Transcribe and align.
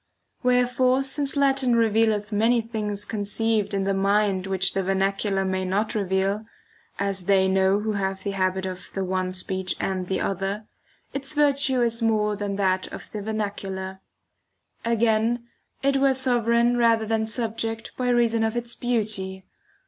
Wherefore 0.41 1.03
since 1.03 1.35
Latin 1.37 1.75
revealeth 1.75 2.31
many 2.31 2.59
things 2.59 3.05
conceived 3.05 3.71
in 3.71 3.83
the 3.83 3.93
mind 3.93 4.47
which 4.47 4.73
the 4.73 4.81
vernacular 4.81 5.45
may 5.45 5.63
not 5.63 5.93
reveal 5.93 6.43
(as 6.97 7.27
they 7.27 7.47
know 7.47 7.81
who 7.81 7.91
have 7.91 8.23
the 8.23 8.31
habit 8.31 8.65
of 8.65 8.91
the 8.93 9.05
one 9.05 9.31
speech 9.31 9.75
and 9.79 10.07
the 10.07 10.19
other), 10.19 10.65
its 11.13 11.33
virtue 11.33 11.81
is 11.83 12.01
more 12.01 12.35
than 12.35 12.55
that 12.55 12.87
of 12.87 13.11
the 13.11 13.19
[903 13.21 13.21
vernacular, 13.21 13.87
iii. 14.83 14.93
Again, 14.93 15.43
it 15.83 15.97
were 15.97 16.15
sovran 16.15 16.77
rather 16.79 17.05
than 17.05 17.27
subject 17.27 17.95
by 17.95 18.09
reason 18.09 18.43
of 18.43 18.57
its 18.57 18.73
beauty. 18.73 19.45